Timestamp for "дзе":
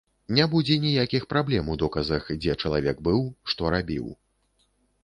2.41-2.59